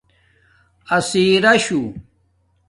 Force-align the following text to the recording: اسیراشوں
اسیراشوں 0.97 1.83